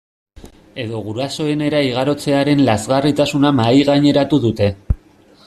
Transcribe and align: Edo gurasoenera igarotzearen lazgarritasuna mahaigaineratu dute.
Edo 0.83 1.01
gurasoenera 1.09 1.81
igarotzearen 1.89 2.65
lazgarritasuna 2.71 3.53
mahaigaineratu 3.61 4.43
dute. 4.49 4.73